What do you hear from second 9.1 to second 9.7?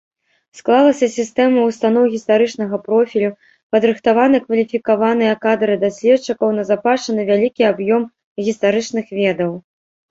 ведаў.